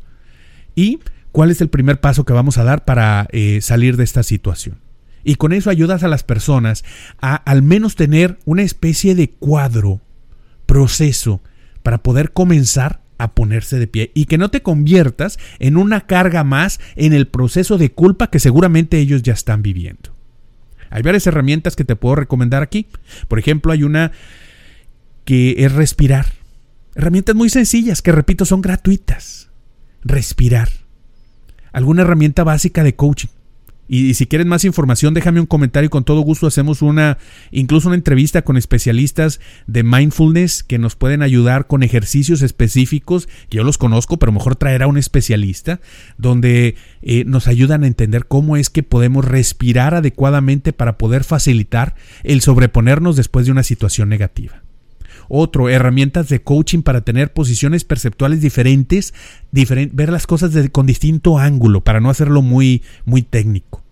¿Y 0.76 1.00
cuál 1.32 1.50
es 1.50 1.60
el 1.60 1.70
primer 1.70 2.00
paso 2.00 2.24
que 2.24 2.32
vamos 2.32 2.56
a 2.56 2.62
dar 2.62 2.84
para 2.84 3.26
eh, 3.32 3.58
salir 3.62 3.96
de 3.96 4.04
esta 4.04 4.22
situación? 4.22 4.85
Y 5.28 5.34
con 5.34 5.52
eso 5.52 5.70
ayudas 5.70 6.04
a 6.04 6.08
las 6.08 6.22
personas 6.22 6.84
a 7.20 7.34
al 7.34 7.64
menos 7.64 7.96
tener 7.96 8.38
una 8.44 8.62
especie 8.62 9.16
de 9.16 9.28
cuadro, 9.28 10.00
proceso, 10.66 11.42
para 11.82 11.98
poder 11.98 12.32
comenzar 12.32 13.00
a 13.18 13.34
ponerse 13.34 13.80
de 13.80 13.88
pie 13.88 14.12
y 14.14 14.26
que 14.26 14.38
no 14.38 14.50
te 14.50 14.62
conviertas 14.62 15.40
en 15.58 15.78
una 15.78 16.02
carga 16.02 16.44
más 16.44 16.78
en 16.94 17.12
el 17.12 17.26
proceso 17.26 17.76
de 17.76 17.90
culpa 17.90 18.30
que 18.30 18.38
seguramente 18.38 18.98
ellos 18.98 19.24
ya 19.24 19.32
están 19.32 19.62
viviendo. 19.62 20.14
Hay 20.90 21.02
varias 21.02 21.26
herramientas 21.26 21.74
que 21.74 21.84
te 21.84 21.96
puedo 21.96 22.14
recomendar 22.14 22.62
aquí. 22.62 22.86
Por 23.26 23.40
ejemplo, 23.40 23.72
hay 23.72 23.82
una 23.82 24.12
que 25.24 25.56
es 25.58 25.72
respirar. 25.72 26.26
Herramientas 26.94 27.34
muy 27.34 27.50
sencillas 27.50 28.00
que, 28.00 28.12
repito, 28.12 28.44
son 28.44 28.62
gratuitas. 28.62 29.50
Respirar. 30.04 30.68
Alguna 31.72 32.02
herramienta 32.02 32.44
básica 32.44 32.84
de 32.84 32.94
coaching. 32.94 33.35
Y, 33.88 34.14
si 34.14 34.26
quieres 34.26 34.46
más 34.46 34.64
información, 34.64 35.14
déjame 35.14 35.40
un 35.40 35.46
comentario 35.46 35.86
y 35.86 35.90
con 35.90 36.04
todo 36.04 36.20
gusto 36.20 36.46
hacemos 36.46 36.82
una, 36.82 37.18
incluso 37.50 37.88
una 37.88 37.96
entrevista 37.96 38.42
con 38.42 38.56
especialistas 38.56 39.40
de 39.66 39.82
mindfulness 39.82 40.62
que 40.62 40.78
nos 40.78 40.96
pueden 40.96 41.22
ayudar 41.22 41.66
con 41.66 41.82
ejercicios 41.82 42.42
específicos. 42.42 43.28
Yo 43.50 43.64
los 43.64 43.78
conozco, 43.78 44.18
pero 44.18 44.32
mejor 44.32 44.56
traer 44.56 44.82
a 44.82 44.86
un 44.86 44.98
especialista 44.98 45.80
donde 46.18 46.76
eh, 47.02 47.24
nos 47.26 47.48
ayudan 47.48 47.84
a 47.84 47.86
entender 47.86 48.26
cómo 48.26 48.56
es 48.56 48.70
que 48.70 48.82
podemos 48.82 49.24
respirar 49.24 49.94
adecuadamente 49.94 50.72
para 50.72 50.98
poder 50.98 51.24
facilitar 51.24 51.94
el 52.24 52.40
sobreponernos 52.40 53.16
después 53.16 53.46
de 53.46 53.52
una 53.52 53.62
situación 53.62 54.08
negativa. 54.08 54.65
Otro, 55.28 55.68
herramientas 55.68 56.28
de 56.28 56.42
coaching 56.42 56.82
para 56.82 57.00
tener 57.00 57.32
posiciones 57.32 57.84
perceptuales 57.84 58.40
diferentes, 58.40 59.14
ver 59.52 60.10
las 60.10 60.26
cosas 60.26 60.52
con 60.70 60.86
distinto 60.86 61.38
ángulo, 61.38 61.82
para 61.82 62.00
no 62.00 62.10
hacerlo 62.10 62.42
muy, 62.42 62.82
muy 63.04 63.22
técnico, 63.22 63.82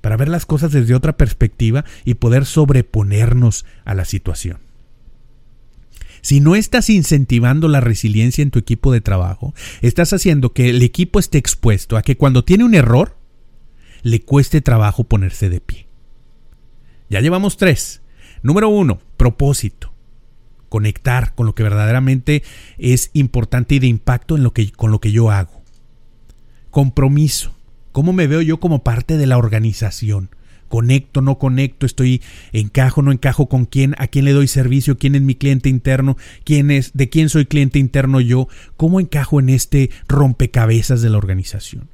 para 0.00 0.16
ver 0.16 0.28
las 0.28 0.46
cosas 0.46 0.72
desde 0.72 0.94
otra 0.94 1.16
perspectiva 1.16 1.84
y 2.04 2.14
poder 2.14 2.44
sobreponernos 2.44 3.64
a 3.84 3.94
la 3.94 4.04
situación. 4.04 4.58
Si 6.20 6.38
no 6.38 6.54
estás 6.54 6.88
incentivando 6.88 7.66
la 7.66 7.80
resiliencia 7.80 8.42
en 8.42 8.52
tu 8.52 8.60
equipo 8.60 8.92
de 8.92 9.00
trabajo, 9.00 9.54
estás 9.80 10.12
haciendo 10.12 10.52
que 10.52 10.70
el 10.70 10.82
equipo 10.82 11.18
esté 11.18 11.38
expuesto 11.38 11.96
a 11.96 12.02
que 12.02 12.16
cuando 12.16 12.44
tiene 12.44 12.64
un 12.64 12.74
error, 12.74 13.16
le 14.02 14.20
cueste 14.20 14.60
trabajo 14.60 15.04
ponerse 15.04 15.48
de 15.48 15.60
pie. 15.60 15.86
Ya 17.10 17.20
llevamos 17.20 17.56
tres. 17.56 18.02
Número 18.42 18.68
uno, 18.68 19.00
propósito 19.16 19.91
conectar 20.72 21.34
con 21.34 21.44
lo 21.44 21.54
que 21.54 21.62
verdaderamente 21.62 22.42
es 22.78 23.10
importante 23.12 23.74
y 23.74 23.78
de 23.78 23.88
impacto 23.88 24.38
en 24.38 24.42
lo 24.42 24.54
que, 24.54 24.72
con 24.72 24.90
lo 24.90 25.02
que 25.02 25.12
yo 25.12 25.30
hago. 25.30 25.60
Compromiso. 26.70 27.54
¿Cómo 27.92 28.14
me 28.14 28.26
veo 28.26 28.40
yo 28.40 28.58
como 28.58 28.82
parte 28.82 29.18
de 29.18 29.26
la 29.26 29.36
organización? 29.36 30.30
conecto, 30.68 31.20
no 31.20 31.38
conecto, 31.38 31.84
estoy 31.84 32.22
encajo, 32.52 33.02
no 33.02 33.12
encajo 33.12 33.46
con 33.46 33.66
quién, 33.66 33.94
a 33.98 34.06
quién 34.06 34.24
le 34.24 34.32
doy 34.32 34.48
servicio, 34.48 34.96
quién 34.96 35.14
es 35.14 35.20
mi 35.20 35.34
cliente 35.34 35.68
interno, 35.68 36.16
quién 36.44 36.70
es, 36.70 36.92
de 36.94 37.10
quién 37.10 37.28
soy 37.28 37.44
cliente 37.44 37.78
interno 37.78 38.22
yo, 38.22 38.48
cómo 38.78 38.98
encajo 38.98 39.38
en 39.38 39.50
este 39.50 39.90
rompecabezas 40.08 41.02
de 41.02 41.10
la 41.10 41.18
organización. 41.18 41.90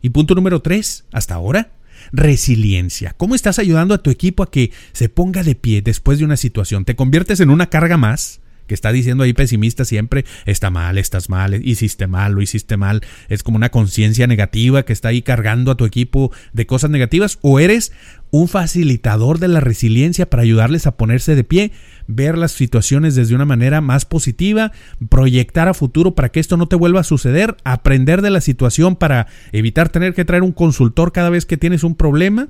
Y 0.00 0.10
punto 0.10 0.36
número 0.36 0.62
tres, 0.62 1.04
hasta 1.10 1.34
ahora, 1.34 1.72
resiliencia. 2.12 3.14
¿Cómo 3.16 3.34
estás 3.34 3.58
ayudando 3.58 3.94
a 3.94 4.02
tu 4.02 4.10
equipo 4.10 4.42
a 4.42 4.50
que 4.50 4.72
se 4.92 5.08
ponga 5.08 5.42
de 5.42 5.54
pie 5.54 5.82
después 5.82 6.18
de 6.18 6.24
una 6.24 6.36
situación? 6.36 6.84
¿Te 6.84 6.96
conviertes 6.96 7.40
en 7.40 7.50
una 7.50 7.70
carga 7.70 7.96
más? 7.96 8.41
Que 8.66 8.74
está 8.74 8.92
diciendo 8.92 9.24
ahí 9.24 9.32
pesimista 9.32 9.84
siempre, 9.84 10.24
está 10.46 10.70
mal, 10.70 10.98
estás 10.98 11.28
mal, 11.28 11.54
hiciste 11.66 12.06
mal, 12.06 12.32
lo 12.32 12.42
hiciste 12.42 12.76
mal. 12.76 13.02
Es 13.28 13.42
como 13.42 13.56
una 13.56 13.70
conciencia 13.70 14.26
negativa 14.26 14.84
que 14.84 14.92
está 14.92 15.08
ahí 15.08 15.22
cargando 15.22 15.70
a 15.70 15.76
tu 15.76 15.84
equipo 15.84 16.32
de 16.52 16.66
cosas 16.66 16.90
negativas. 16.90 17.38
O 17.42 17.60
eres 17.60 17.92
un 18.30 18.48
facilitador 18.48 19.38
de 19.38 19.48
la 19.48 19.60
resiliencia 19.60 20.28
para 20.28 20.42
ayudarles 20.42 20.86
a 20.86 20.96
ponerse 20.96 21.34
de 21.34 21.44
pie, 21.44 21.72
ver 22.06 22.38
las 22.38 22.52
situaciones 22.52 23.14
desde 23.14 23.34
una 23.34 23.44
manera 23.44 23.80
más 23.80 24.04
positiva, 24.06 24.72
proyectar 25.10 25.68
a 25.68 25.74
futuro 25.74 26.14
para 26.14 26.30
que 26.30 26.40
esto 26.40 26.56
no 26.56 26.66
te 26.66 26.76
vuelva 26.76 27.00
a 27.00 27.04
suceder, 27.04 27.56
aprender 27.64 28.22
de 28.22 28.30
la 28.30 28.40
situación 28.40 28.96
para 28.96 29.26
evitar 29.52 29.90
tener 29.90 30.14
que 30.14 30.24
traer 30.24 30.42
un 30.42 30.52
consultor 30.52 31.12
cada 31.12 31.28
vez 31.28 31.44
que 31.44 31.58
tienes 31.58 31.84
un 31.84 31.94
problema 31.94 32.48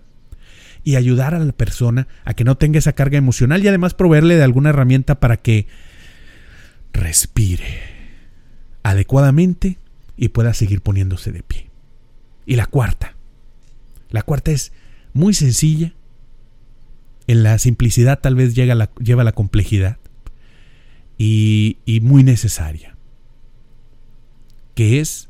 y 0.84 0.96
ayudar 0.96 1.34
a 1.34 1.38
la 1.38 1.52
persona 1.52 2.08
a 2.24 2.34
que 2.34 2.44
no 2.44 2.56
tenga 2.56 2.78
esa 2.78 2.92
carga 2.92 3.18
emocional 3.18 3.64
y 3.64 3.68
además 3.68 3.94
proveerle 3.94 4.36
de 4.36 4.42
alguna 4.42 4.70
herramienta 4.70 5.20
para 5.20 5.36
que 5.36 5.66
respire 6.92 7.80
adecuadamente 8.82 9.78
y 10.16 10.28
pueda 10.28 10.54
seguir 10.54 10.80
poniéndose 10.80 11.32
de 11.32 11.42
pie. 11.42 11.70
Y 12.46 12.56
la 12.56 12.66
cuarta. 12.66 13.14
La 14.10 14.22
cuarta 14.22 14.50
es 14.50 14.72
muy 15.12 15.34
sencilla. 15.34 15.94
En 17.26 17.42
la 17.42 17.58
simplicidad 17.58 18.20
tal 18.20 18.34
vez 18.34 18.54
llega 18.54 18.74
la, 18.74 18.90
lleva 18.98 19.24
la 19.24 19.32
complejidad. 19.32 19.98
Y, 21.18 21.78
y 21.86 22.00
muy 22.00 22.22
necesaria. 22.22 22.96
Que 24.74 25.00
es 25.00 25.28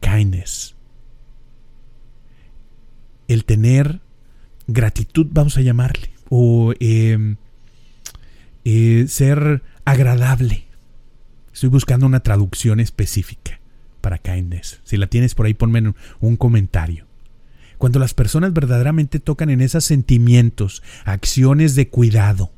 kindness. 0.00 0.74
El 3.28 3.44
tener 3.44 4.00
gratitud, 4.66 5.26
vamos 5.30 5.56
a 5.56 5.62
llamarle. 5.62 6.10
O 6.28 6.74
eh, 6.80 7.36
eh, 8.64 9.04
ser 9.08 9.62
agradable 9.84 10.66
Estoy 11.52 11.68
buscando 11.68 12.06
una 12.06 12.20
traducción 12.20 12.80
específica 12.80 13.60
para 14.00 14.18
kindness. 14.18 14.80
Si 14.84 14.96
la 14.96 15.06
tienes 15.06 15.34
por 15.34 15.46
ahí, 15.46 15.54
ponme 15.54 15.94
un 16.20 16.36
comentario. 16.36 17.06
Cuando 17.78 17.98
las 17.98 18.14
personas 18.14 18.52
verdaderamente 18.52 19.18
tocan 19.18 19.50
en 19.50 19.60
esos 19.60 19.84
sentimientos, 19.84 20.82
acciones 21.04 21.74
de 21.74 21.88
cuidado, 21.88 22.52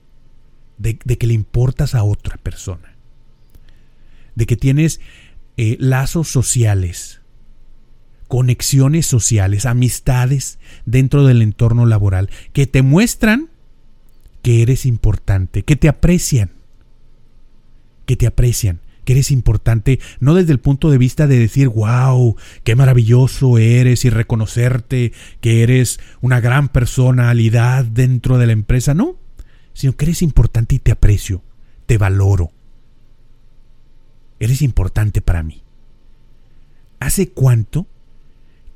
de, 0.76 0.96
que 0.96 1.26
le 1.26 1.34
importas 1.34 1.94
a 1.94 2.02
otra 2.02 2.36
persona, 2.36 2.94
de 4.34 4.46
que 4.46 4.56
tienes 4.56 5.00
eh, 5.56 5.76
lazos 5.80 6.28
sociales, 6.28 7.20
conexiones 8.28 9.06
sociales, 9.06 9.64
amistades 9.64 10.58
dentro 10.84 11.24
del 11.24 11.42
entorno 11.42 11.86
laboral, 11.86 12.28
que 12.52 12.66
te 12.66 12.82
muestran 12.82 13.48
que 14.42 14.60
eres 14.60 14.84
importante, 14.84 15.62
que 15.62 15.76
te 15.76 15.88
aprecian, 15.88 16.50
que 18.04 18.16
te 18.16 18.26
aprecian 18.26 18.80
que 19.04 19.12
eres 19.12 19.30
importante, 19.30 20.00
no 20.20 20.34
desde 20.34 20.52
el 20.52 20.60
punto 20.60 20.90
de 20.90 20.98
vista 20.98 21.26
de 21.26 21.38
decir, 21.38 21.68
wow, 21.68 22.36
qué 22.64 22.74
maravilloso 22.74 23.58
eres 23.58 24.04
y 24.04 24.10
reconocerte 24.10 25.12
que 25.40 25.62
eres 25.62 26.00
una 26.20 26.40
gran 26.40 26.68
personalidad 26.68 27.84
dentro 27.84 28.38
de 28.38 28.46
la 28.46 28.52
empresa, 28.52 28.94
no, 28.94 29.16
sino 29.72 29.96
que 29.96 30.06
eres 30.06 30.22
importante 30.22 30.76
y 30.76 30.78
te 30.78 30.92
aprecio, 30.92 31.42
te 31.86 31.98
valoro. 31.98 32.50
Eres 34.40 34.62
importante 34.62 35.20
para 35.20 35.42
mí. 35.42 35.62
¿Hace 36.98 37.30
cuánto 37.30 37.86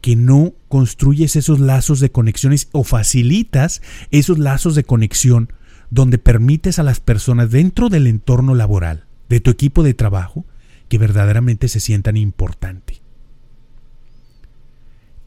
que 0.01 0.17
no 0.17 0.53
construyes 0.69 1.35
esos 1.37 1.59
lazos 1.61 2.01
de 2.01 2.13
conexiones 2.13 2.69
o 2.73 2.85
facilitas 2.85 3.83
esos 4.11 4.39
lazos 4.39 4.75
de 4.75 4.85
conexión 4.85 5.53
donde 5.91 6.19
permites 6.19 6.79
a 6.79 6.83
las 6.83 7.01
personas 7.01 7.51
dentro 7.51 7.89
del 7.89 8.07
entorno 8.07 8.55
laboral 8.55 9.08
de 9.29 9.41
tu 9.41 9.51
equipo 9.51 9.83
de 9.83 9.95
trabajo 9.95 10.47
que 10.89 10.99
verdaderamente 10.99 11.69
se 11.69 11.81
sientan 11.81 12.17
importante. 12.17 13.03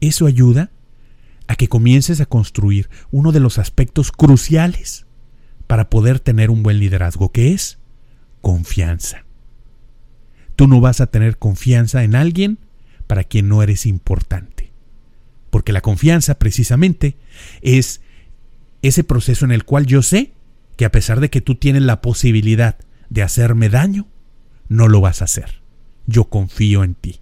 Eso 0.00 0.26
ayuda 0.26 0.70
a 1.46 1.56
que 1.56 1.68
comiences 1.68 2.20
a 2.20 2.26
construir 2.26 2.90
uno 3.10 3.32
de 3.32 3.40
los 3.40 3.58
aspectos 3.58 4.10
cruciales 4.10 5.06
para 5.66 5.88
poder 5.90 6.18
tener 6.18 6.50
un 6.50 6.62
buen 6.62 6.80
liderazgo, 6.80 7.30
que 7.30 7.52
es 7.52 7.78
confianza. 8.40 9.24
Tú 10.56 10.66
no 10.66 10.80
vas 10.80 11.00
a 11.00 11.06
tener 11.06 11.38
confianza 11.38 12.04
en 12.04 12.14
alguien 12.14 12.58
para 13.06 13.24
quien 13.24 13.48
no 13.48 13.62
eres 13.62 13.86
importante. 13.86 14.72
Porque 15.50 15.72
la 15.72 15.80
confianza 15.80 16.38
precisamente 16.38 17.16
es 17.60 18.00
ese 18.82 19.04
proceso 19.04 19.44
en 19.44 19.52
el 19.52 19.64
cual 19.64 19.86
yo 19.86 20.02
sé 20.02 20.32
que 20.76 20.84
a 20.84 20.90
pesar 20.90 21.20
de 21.20 21.30
que 21.30 21.40
tú 21.40 21.54
tienes 21.54 21.82
la 21.82 22.00
posibilidad 22.00 22.76
de 23.12 23.22
hacerme 23.22 23.68
daño, 23.68 24.08
no 24.68 24.88
lo 24.88 25.02
vas 25.02 25.20
a 25.20 25.26
hacer. 25.26 25.60
Yo 26.06 26.24
confío 26.24 26.82
en 26.82 26.94
ti. 26.94 27.20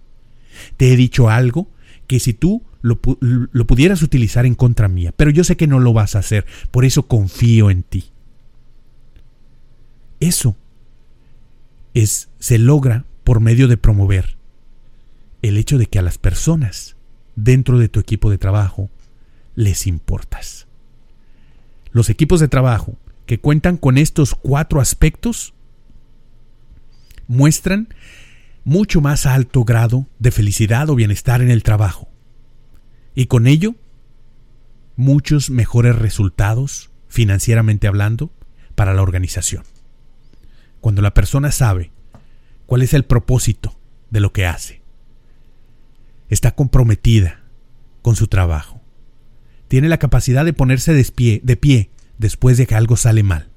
Te 0.77 0.93
he 0.93 0.95
dicho 0.95 1.29
algo 1.29 1.69
que 2.07 2.21
si 2.21 2.33
tú 2.33 2.63
lo, 2.81 3.01
lo, 3.19 3.67
pudieras 3.67 4.01
utilizar 4.01 4.45
en 4.45 4.55
contra 4.55 4.87
mía, 4.87 5.13
pero 5.15 5.31
yo 5.31 5.43
sé 5.43 5.57
que 5.57 5.67
no 5.67 5.79
lo 5.79 5.91
vas 5.91 6.15
a 6.15 6.19
hacer, 6.19 6.45
por 6.71 6.85
eso 6.85 7.07
confío 7.07 7.69
en 7.69 7.83
ti. 7.83 8.05
Eso 10.21 10.55
es, 11.93 12.29
se 12.39 12.57
logra 12.57 13.05
por 13.25 13.41
medio 13.41 13.67
de 13.67 13.77
promover 13.77 14.37
el 15.41 15.57
hecho 15.57 15.77
de 15.77 15.87
que 15.87 15.99
a 15.99 16.03
las 16.03 16.17
personas 16.17 16.95
dentro 17.35 17.79
de 17.79 17.89
tu 17.89 17.99
equipo 17.99 18.29
de 18.29 18.37
trabajo 18.37 18.89
les 19.55 19.87
importas. 19.87 20.67
Los 21.91 22.09
equipos 22.09 22.39
de 22.39 22.47
trabajo 22.47 22.95
que 23.25 23.39
cuentan 23.39 23.75
con 23.75 23.97
estos 23.97 24.35
cuatro 24.35 24.79
aspectos 24.79 25.53
muestran 27.31 27.87
mucho 28.65 28.99
más 28.99 29.25
alto 29.25 29.63
grado 29.63 30.05
de 30.19 30.31
felicidad 30.31 30.89
o 30.89 30.95
bienestar 30.95 31.41
en 31.41 31.49
el 31.49 31.63
trabajo. 31.63 32.09
Y 33.15 33.27
con 33.27 33.47
ello, 33.47 33.75
muchos 34.97 35.49
mejores 35.49 35.95
resultados, 35.95 36.91
financieramente 37.07 37.87
hablando, 37.87 38.31
para 38.75 38.93
la 38.93 39.01
organización. 39.01 39.63
Cuando 40.81 41.01
la 41.01 41.13
persona 41.13 41.51
sabe 41.51 41.91
cuál 42.65 42.81
es 42.81 42.93
el 42.93 43.05
propósito 43.05 43.79
de 44.09 44.19
lo 44.19 44.33
que 44.33 44.45
hace, 44.45 44.81
está 46.29 46.53
comprometida 46.53 47.43
con 48.01 48.17
su 48.17 48.27
trabajo, 48.27 48.81
tiene 49.69 49.87
la 49.87 49.99
capacidad 49.99 50.43
de 50.43 50.53
ponerse 50.53 50.93
de 50.93 51.05
pie, 51.05 51.39
de 51.43 51.55
pie 51.55 51.91
después 52.17 52.57
de 52.57 52.67
que 52.67 52.75
algo 52.75 52.97
sale 52.97 53.23
mal, 53.23 53.49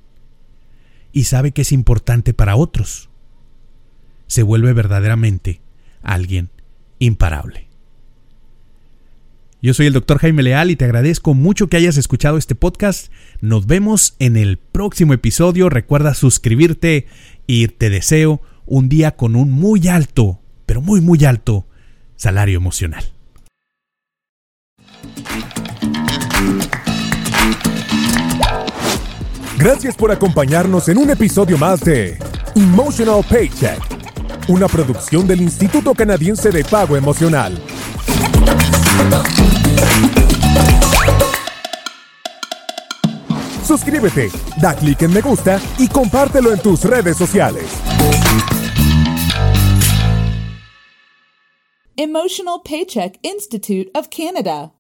y 1.11 1.25
sabe 1.25 1.51
que 1.51 1.63
es 1.63 1.73
importante 1.73 2.35
para 2.35 2.57
otros, 2.57 3.11
se 4.35 4.43
vuelve 4.43 4.73
verdaderamente 4.73 5.61
alguien 6.03 6.51
imparable. 6.99 7.69
Yo 9.63 9.73
soy 9.75 9.87
el 9.87 9.93
doctor 9.93 10.19
Jaime 10.19 10.43
Leal 10.43 10.73
y 10.73 10.77
te 10.77 10.85
agradezco 10.85 11.35
mucho 11.35 11.69
que 11.69 11.77
hayas 11.77 11.97
escuchado 11.97 12.37
este 12.37 12.57
podcast. 12.57 13.13
Nos 13.41 13.69
vemos 13.69 14.17
en 14.19 14.37
el 14.37 14.59
próximo 14.59 15.13
episodio. 15.13 15.69
Recuerda 15.69 16.15
suscribirte 16.15 17.07
y 17.47 17.69
te 17.69 17.91
deseo 17.91 18.43
un 18.67 18.89
día 18.89 19.15
con 19.15 19.37
un 19.37 19.53
muy 19.53 19.87
alto, 19.87 20.41
pero 20.67 20.81
muy 20.81 21.01
muy 21.01 21.25
alto 21.25 21.69
salario 22.17 22.57
emocional. 22.57 23.05
Gracias 29.59 29.95
por 29.97 30.11
acompañarnos 30.11 30.89
en 30.89 30.99
un 30.99 31.11
episodio 31.11 31.57
más 31.57 31.83
de 31.83 32.19
Emotional 32.57 33.25
Paycheck 33.31 33.94
una 34.49 34.69
producción 34.69 35.27
del 35.27 35.41
Instituto 35.41 35.95
Canadiense 35.95 36.51
de 36.51 36.65
Pago 36.65 36.97
Emocional. 36.97 37.59
Suscríbete, 43.67 44.31
da 44.61 44.75
clic 44.75 45.01
en 45.03 45.13
me 45.13 45.23
gusta 45.23 45.59
y 45.79 45.89
compártelo 45.89 46.53
en 46.53 46.61
tus 46.61 46.85
redes 46.85 47.17
sociales. 47.17 47.65
Emotional 51.97 52.61
Paycheck 52.63 53.19
Institute 53.23 53.91
of 53.95 54.09
Canada. 54.09 54.74